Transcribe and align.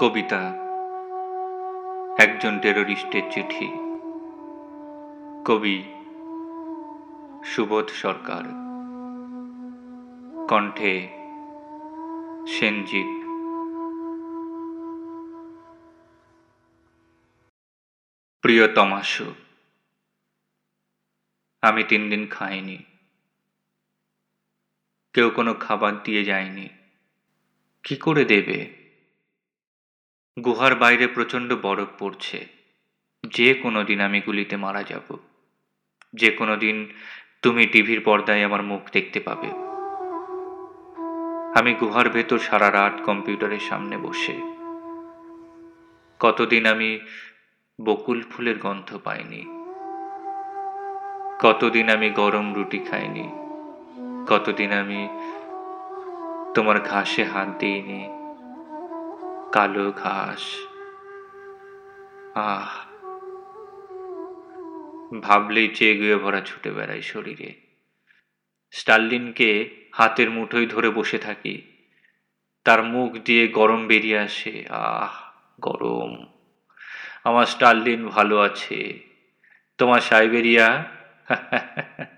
কবিতা, 0.00 0.54
একজন 2.18 2.58
টেরোরিস্টের 2.58 3.22
চিঠি, 3.30 3.68
কবি 5.44 5.82
সুবোধ 7.44 7.88
সরকার। 7.88 8.42
কণ্ঠে 10.48 11.08
সেনজিৎ। 12.48 13.26
প্রিয় 18.40 18.74
তমাশু, 18.74 19.34
আমি 21.62 21.84
তিন 21.84 22.10
দিন 22.10 22.26
খাইনি। 22.26 22.78
কেউ 25.12 25.30
কোনো 25.30 25.54
খাবার 25.54 26.02
দিয়ে 26.02 26.24
যায়নি। 26.24 26.68
কি 27.82 27.96
করে 27.96 28.24
দেবে? 28.24 28.85
গুহার 30.44 30.74
বাইরে 30.74 31.06
প্রচণ্ড 31.06 31.56
বরফ 31.62 31.88
পড়ছে। 31.98 32.46
যে 33.36 33.54
কোনো 33.54 33.84
দিন 33.84 34.00
আমি 34.00 34.20
গুলিতে 34.20 34.56
মারা 34.56 34.82
যাব। 34.82 35.16
যে 36.14 36.30
কোনো 36.30 36.56
দিন 36.56 36.92
তুমি 37.42 37.66
টিভির 37.66 38.00
পর্দায় 38.00 38.44
আমার 38.44 38.62
মুখ 38.62 38.82
দেখতে 38.92 39.20
পাবে। 39.20 39.46
আমি 41.58 41.74
গুহার 41.74 42.08
ভেতর 42.08 42.38
সারা 42.38 42.72
রাত 42.72 43.02
কম্পিউটারের 43.02 43.58
সামনে 43.58 43.98
বসে। 43.98 44.40
কতদিন 46.20 46.66
আমি 46.66 47.00
বকুল 47.84 48.22
ফুলের 48.22 48.58
গন্ধ 48.58 48.98
পাইনি। 49.04 49.44
কতদিন 51.40 51.88
আমি 51.88 52.10
গরম 52.10 52.54
রুটি 52.54 52.78
খাইনি। 52.78 53.28
কতদিন 54.28 54.72
আমি 54.72 55.08
তোমার 56.54 56.80
ঘাসে 56.80 57.24
হাত 57.24 57.48
দিইনি। 57.58 58.15
কালো 59.52 59.92
ঘাস। 59.92 60.40
আহ, 62.34 62.86
ভাবলেই 65.20 65.68
চেয়ে 65.68 66.16
ভরা 66.16 66.40
ছুটে 66.40 66.70
বেড়াই 66.70 67.02
শরীরে। 67.02 67.54
স্টার্লিনকে 68.70 69.70
হাতের 69.92 70.30
মুঠোয় 70.30 70.66
ধরে 70.66 70.90
বসে 70.90 71.18
থাকি। 71.18 71.62
তার 72.64 72.82
মুখ 72.82 73.12
দিয়ে 73.12 73.48
গরম 73.48 73.86
বেরিয়ে 73.86 74.18
আসে। 74.18 74.64
আহ, 74.70 75.30
গরম। 75.60 76.26
আমার 77.24 77.46
স্টার্লিন 77.46 78.08
ভালো 78.08 78.38
আছে। 78.38 78.98
তোমার 79.78 80.00
সাইবেরিয়া? 80.00 80.84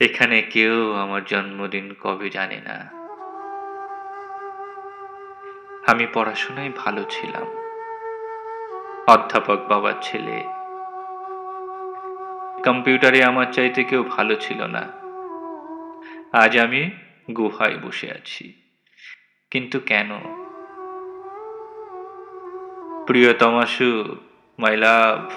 এখানে 0.00 0.42
কেউ 0.42 0.92
আমার 0.92 1.24
জন্মদিন 1.24 1.94
কবে 2.00 2.30
জানে 2.30 2.60
না। 2.60 2.99
আমি 5.90 6.06
পড়াশোনায় 6.12 6.70
ভালো 6.76 7.04
ছিলাম। 7.10 7.42
অধ্যাপক 9.06 9.58
বাবার 9.68 9.92
ছেলে। 10.02 10.44
কম্পিউটারে 12.64 13.24
আমার 13.24 13.46
চাইতে 13.52 13.84
কেউ 13.84 14.02
ভালো 14.02 14.34
ছিল 14.34 14.62
না। 14.66 14.88
আজ 16.32 16.58
আমি 16.58 16.90
গুহায় 17.36 17.76
বসে 17.76 18.10
আছি। 18.10 18.52
কিন্তু 19.50 19.80
কেন? 19.80 20.10
প্রিয় 23.06 23.32
তমাশু 23.32 24.16
মাই 24.58 24.76
লাভ 24.76 25.30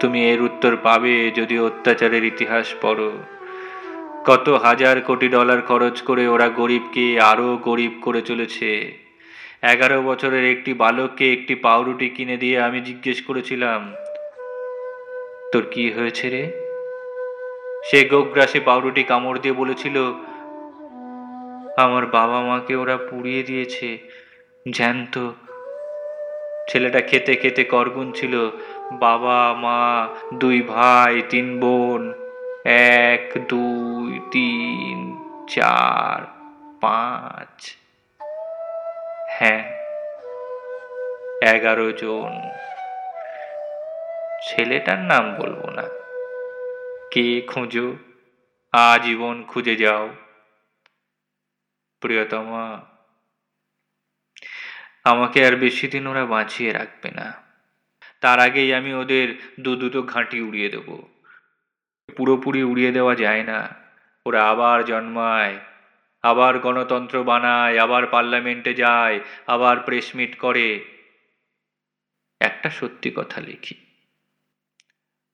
তুমি 0.00 0.30
এর 0.30 0.42
উত্তর 0.42 0.76
পাবে 0.82 1.30
যদি 1.30 1.58
অত্যাচারের 1.58 2.24
ইতিহাস 2.24 2.74
পড়ো। 2.82 3.12
কত 4.24 4.48
হাজার 4.48 5.00
কোটি 5.00 5.28
ডলার 5.28 5.62
খরচ 5.62 6.02
করে 6.02 6.28
ওরা 6.28 6.48
গরিবকে 6.48 7.20
আরও 7.20 7.56
গরিব 7.56 7.92
করে 8.02 8.22
চলেছে। 8.22 9.07
এগারো 9.62 10.02
বছরের 10.02 10.44
একটি 10.44 10.74
বালককে 10.74 11.32
একটি 11.32 11.54
পাউরুটি 11.54 12.08
কিনে 12.08 12.36
দিয়ে 12.36 12.60
আমি 12.60 12.80
জিজ্ঞেস 12.80 13.22
করেছিলাম, 13.22 13.94
তোর 15.52 15.64
কি 15.70 15.92
হয়েছে 15.92 16.30
রে? 16.30 16.44
সে 17.84 18.04
গোগ্রাসে 18.04 18.60
পাউরুটি 18.60 19.02
কামড় 19.02 19.38
দিয়ে 19.38 19.54
বলেছিল, 19.54 19.96
আমার 21.76 22.06
বাবা 22.06 22.42
মাকে 22.42 22.76
ওরা 22.76 22.96
পুড়িয়ে 22.96 23.42
দিয়েছে, 23.42 23.98
জ্যান্ত। 24.72 25.30
ছেলেটা 26.68 27.00
খেতে 27.00 27.34
খেতে 27.34 27.64
করগুন 27.64 28.12
ছিল। 28.12 28.50
বাবা, 28.92 29.54
মা, 29.54 30.08
দুই 30.34 30.62
ভাই, 30.62 31.22
তিন 31.30 31.60
বোন, 31.60 32.12
এক, 32.64 33.38
দুই, 33.48 34.20
তিন, 34.30 35.16
চার, 35.48 36.26
পাঁচ 36.80 37.76
হ্যাঁ 39.38 39.72
এগারো 41.54 41.92
জন। 41.92 42.32
ছেলেটার 44.48 44.98
নাম 44.98 45.34
বলব 45.34 45.68
না। 45.68 45.82
কে 47.10 47.40
খুঁজো? 47.40 47.96
আজীবন 48.72 49.44
খুঁজে 49.44 49.76
যাও। 49.76 50.08
প্রিয়তমা, 52.00 52.80
আমাকে 55.04 55.46
আর 55.46 55.56
বেশি 55.56 55.88
দিন 55.88 56.06
ওরা 56.06 56.24
বাঁচিয়ে 56.24 56.72
রাখবে 56.72 57.10
না। 57.10 57.32
তার 58.20 58.40
আগেই 58.40 58.74
আমি 58.74 58.94
ওদের 58.94 59.34
দু 59.60 59.76
দুটো 59.76 60.02
ঘাঁটি 60.02 60.40
উড়িয়ে 60.40 60.68
দেব। 60.68 61.02
পুরোপুরি 62.16 62.62
উড়িয়ে 62.62 62.92
দেওয়া 62.92 63.14
যায় 63.14 63.42
না। 63.42 63.68
ওরা 64.26 64.48
আবার 64.48 64.84
জন্মায় 64.84 65.56
আবার 66.22 66.58
গণতন্ত্র 66.58 67.24
বানায়, 67.24 67.78
আবার 67.78 68.06
পার্লামেন্টে 68.06 68.74
যায়, 68.74 69.20
আবার 69.46 69.80
প্রেসমিট 69.80 70.38
করে। 70.38 70.84
একটা 72.40 72.70
সত্যি 72.70 73.12
কথা 73.16 73.40
লিখি। 73.40 73.74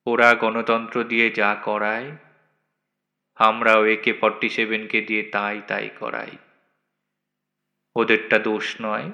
ওরা 0.07 0.35
গণতন্ত্র 0.35 1.05
দিয়ে 1.05 1.31
যা 1.31 1.55
করায়, 1.55 2.17
আমরাও 3.35 3.87
একে 3.87 4.13
ফর্টি 4.13 4.49
সেভেনকে 4.49 5.01
দিয়ে 5.01 5.23
তাই 5.23 5.63
তাই 5.67 5.91
করাই। 5.99 6.31
ওদেরটা 7.97 8.39
দোষ 8.39 8.77
নয়, 8.81 9.13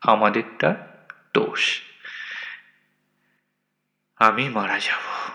আমাদেরটা 0.00 0.86
দোষ। 1.34 1.82
আমি 4.16 4.48
মারা 4.48 4.78
যাব। 4.78 5.32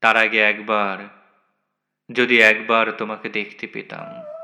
তার 0.00 0.16
আগে 0.16 0.42
একবার, 0.42 1.08
যদি 2.12 2.40
একবার 2.40 2.92
তোমাকে 2.92 3.28
দেখতে 3.28 3.66
পেতাম। 3.66 4.35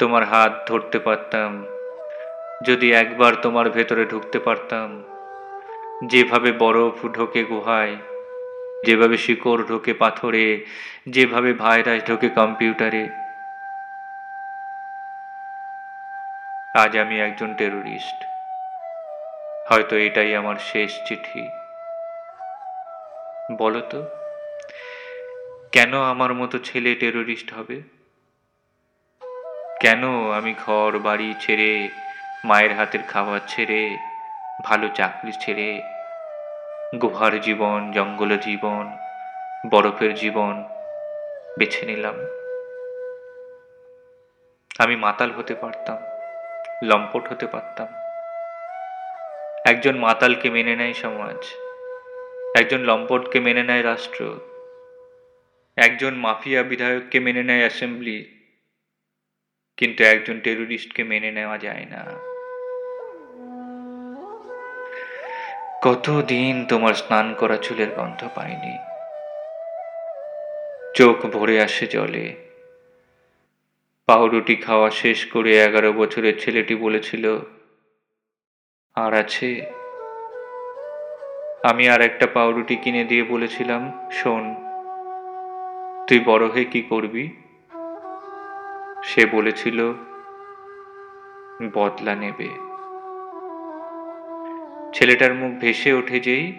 তোমার 0.00 0.24
হাত 0.24 0.68
ধরতে 0.68 0.98
পারতাম, 0.98 1.66
যদি 2.66 2.92
একবার 2.92 3.32
তোমার 3.42 3.70
ভেতরে 3.70 4.04
ঢুকতে 4.04 4.38
পারতাম। 4.38 5.02
যেভাবে 6.06 6.52
বরফ 6.52 7.06
ঢোকে 7.12 7.44
গুহায়, 7.44 7.96
যেভাবে 8.86 9.16
শিকড় 9.16 9.64
ঢোকে 9.64 9.94
পাথরে, 9.94 10.64
যেভাবে 11.08 11.52
ভাইরাস 11.52 12.08
ঢোকে 12.08 12.28
কম্পিউটারে। 12.28 13.08
আজ 16.74 16.98
আমি 16.98 17.20
একজন 17.20 17.54
টেরোরিস্ট। 17.54 18.24
হয়তো 19.72 19.96
এটাই 19.96 20.36
আমার 20.36 20.56
শেষ 20.56 20.90
চিঠি। 21.08 21.48
বলো 23.58 23.80
তো, 23.80 24.04
কেন 25.72 26.02
আমার 26.02 26.34
মতো 26.34 26.58
ছেলে 26.58 26.94
টেরোরিস্ট 26.94 27.54
হবে? 27.54 27.95
কেন 29.80 30.30
আমি 30.30 30.54
ঘর 30.66 30.98
বাড়ি 30.98 31.34
ছেড়ে, 31.40 31.88
মায়ের 32.44 32.74
হাতের 32.74 33.02
খাবার 33.02 33.40
ছেড়ে, 33.48 33.96
ভালো 34.64 34.88
চাকরি 34.88 35.32
ছেড়ে, 35.40 35.80
গুহার 37.00 37.40
জীবন 37.40 37.92
জঙ্গলের 37.92 38.40
জীবন, 38.40 38.96
বরফের 39.70 40.14
জীবন 40.14 40.64
বেছে 41.58 41.86
নিলাম? 41.86 42.14
আমি 44.78 44.96
মাতাল 44.96 45.30
হতে 45.30 45.54
পারতাম, 45.54 45.96
লম্পট 46.82 47.32
হতে 47.32 47.46
পারতাম। 47.46 47.88
একজন 49.64 49.96
মাতালকে 49.96 50.50
মেনে 50.50 50.76
নেয় 50.76 50.92
সমাজ, 50.92 51.46
একজন 52.56 52.80
লম্পটকে 52.80 53.40
মেনে 53.40 53.62
নেয় 53.62 53.82
রাষ্ট্র, 53.82 54.40
একজন 55.76 56.14
মাফিয়া 56.14 56.62
বিধায়ককে 56.62 57.20
মেনে 57.20 57.42
নেয় 57.42 57.58
অ্যাসেম্বলি 57.58 58.35
কিন্তু 59.76 60.04
একজন 60.04 60.40
টেরোরিস্টকে 60.40 61.04
মেনে 61.04 61.30
নেওয়া 61.30 61.58
যায় 61.58 61.86
না। 61.90 62.02
কতদিন 65.82 66.64
তোমার 66.64 66.94
স্নান 66.94 67.34
করা 67.34 67.56
চুলের 67.56 67.90
গন্ধ 67.96 68.28
পাইনি? 68.34 68.78
চোখ 70.94 71.26
ভরে 71.26 71.62
আসে 71.62 71.86
জলে। 71.86 72.34
পাউরুটি 74.06 74.56
খাওয়া 74.56 74.90
শেষ 74.90 75.26
করে 75.26 75.64
এগারো 75.64 75.92
বছরের 75.92 76.40
ছেলেটি 76.40 76.74
বলেছিল, 76.74 77.38
আর 78.94 79.14
আছে। 79.14 79.66
আমি 81.64 81.88
আর 81.88 82.00
একটা 82.00 82.26
পাউরুটি 82.26 82.76
কিনে 82.76 83.04
দিয়ে 83.04 83.22
বলেছিলাম, 83.22 84.10
শোন, 84.12 84.54
তুই 86.08 86.18
বড় 86.20 86.46
হয়ে 86.46 86.64
কি 86.64 86.82
করবি? 86.82 87.45
সে 89.06 89.26
বলেছিল, 89.26 89.92
বদলা 91.72 92.14
নেবে। 92.14 92.48
ছেলেটার 94.98 95.34
মুখ 95.34 95.60
ভেসে 95.60 95.92
ওঠে 95.92 96.20
যেই, 96.20 96.52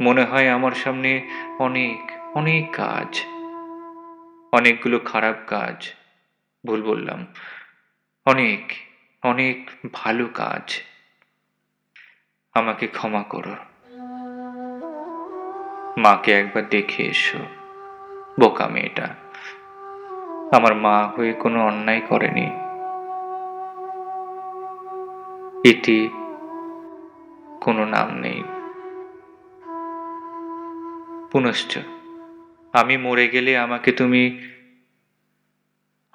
মনে 0.00 0.24
হয় 0.24 0.48
আমার 0.48 0.72
সামনে 0.72 1.30
অনেক 1.58 2.10
অনেক 2.34 2.72
কাজ, 2.72 3.22
অনেকগুলো 4.52 4.98
খারাপ 4.98 5.36
কাজ, 5.46 5.88
ভুল 6.66 6.82
বললাম, 6.82 7.26
অনেক 8.26 8.72
অনেক 9.22 9.70
ভালো 9.92 10.26
কাজ। 10.34 10.80
আমাকে 12.54 12.86
ক্ষমা 12.86 13.22
করো। 13.22 13.54
মাকে 15.96 16.32
একবার 16.32 16.68
দেখে 16.68 17.02
এসো, 17.02 17.38
বোকা 18.40 18.68
মেয়েটা। 18.68 19.23
আমার 20.54 20.74
মা 20.74 21.06
হয়ে 21.06 21.32
কোনো 21.32 21.66
অন্যায় 21.66 22.00
করেনি। 22.00 22.46
এটি 25.70 26.08
কোনো 27.60 27.84
নাম 27.84 28.08
নেই। 28.14 28.42
পুনশ্চ, 31.32 31.78
আমি 32.72 32.96
মরে 32.96 33.28
গেলে 33.28 33.58
আমাকে 33.58 33.92
তুমি 33.92 34.22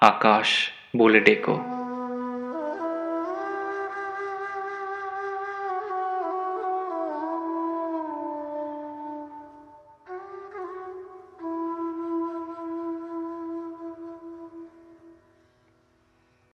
আকাশ 0.00 0.68
বলে 0.96 1.20
ডেকো। 1.20 1.56